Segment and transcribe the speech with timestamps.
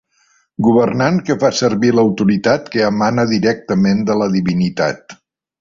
[0.67, 5.21] Governant que fa servir l'autoritat que emana directament de la divinitat.